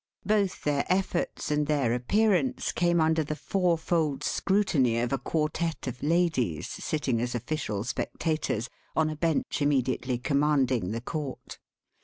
Both 0.25 0.63
their 0.63 0.83
efforts 0.91 1.51
and 1.51 1.67
their 1.67 1.93
appearance 1.93 2.71
came 2.71 2.99
under 2.99 3.23
the 3.23 3.35
fourfold 3.35 4.23
scrutiny 4.23 4.97
of 4.97 5.13
a 5.13 5.19
quartet 5.19 5.85
of 5.85 6.01
ladies 6.01 6.67
sitting 6.67 7.21
as 7.21 7.35
official 7.35 7.83
spectators 7.83 8.67
on 8.95 9.11
a 9.11 9.15
bench 9.15 9.61
immediately 9.61 10.17
commanding 10.17 10.89
the 10.89 11.01
court. 11.01 11.59